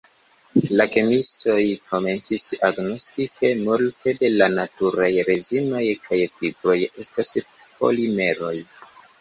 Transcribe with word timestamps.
La 0.77 0.85
kemiistoj 0.93 1.57
komencis 1.89 2.45
agnoski, 2.69 3.27
ke 3.37 3.51
multe 3.67 4.15
de 4.23 4.31
la 4.39 4.49
naturaj 4.57 5.11
rezinoj 5.29 5.85
kaj 6.09 6.23
fibroj 6.41 6.79
estas 7.05 7.33
polimeroj. 7.61 8.57